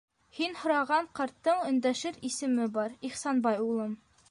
[0.35, 3.97] Һин һораған ҡарттың өндәшер исеме бар, Ихсанбай улым.